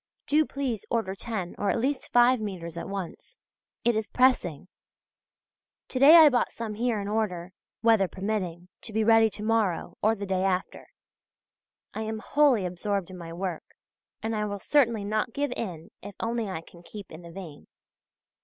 [0.25, 3.37] Do please order ten or at least five metres at once.
[3.85, 4.67] It is pressing.
[5.89, 9.99] To day I bought some here in order, weather permitting, to be ready to morrow
[10.01, 10.87] or the day after.
[11.93, 13.75] I am wholly absorbed in my work,
[14.23, 17.67] and I will certainly not give in if only I can keep in the vein.